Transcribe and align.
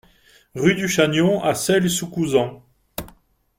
Rue 0.55 0.73
du 0.73 0.87
Chagnon 0.89 1.43
à 1.43 1.53
Sail-sous-Couzan 1.53 2.65